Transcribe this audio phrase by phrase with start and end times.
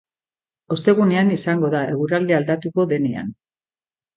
[0.75, 3.31] Ostegunean izango da eguraldia aldatuko denean.